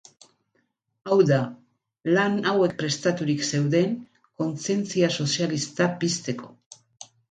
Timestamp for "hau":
1.11-1.17